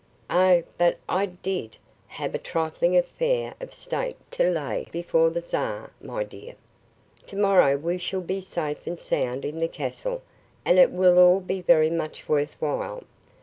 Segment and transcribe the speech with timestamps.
[0.31, 5.91] "Oh, but I did have a trifling affair of state to lay before the Czar,
[6.01, 6.55] my dear.
[7.27, 10.23] To morrow we shall be safe and sound in the castle
[10.65, 13.03] and it will all be very much worth while.